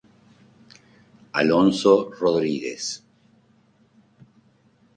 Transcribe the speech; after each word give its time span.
Alonso 1.41 2.09
Rodríguez. 2.13 2.83